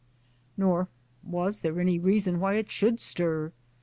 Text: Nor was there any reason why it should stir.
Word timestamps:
Nor 0.57 0.87
was 1.21 1.59
there 1.59 1.79
any 1.79 1.99
reason 1.99 2.39
why 2.39 2.55
it 2.55 2.71
should 2.71 2.99
stir. 2.99 3.51